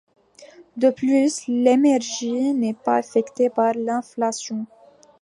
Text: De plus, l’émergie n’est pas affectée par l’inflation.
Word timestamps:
De 0.77 0.89
plus, 0.89 1.43
l’émergie 1.47 2.55
n’est 2.55 2.73
pas 2.73 2.95
affectée 2.97 3.51
par 3.51 3.75
l’inflation. 3.75 4.65